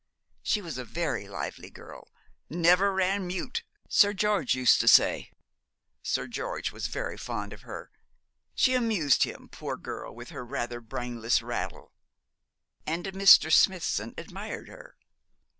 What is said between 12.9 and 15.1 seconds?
Mr. Smithson admired her?'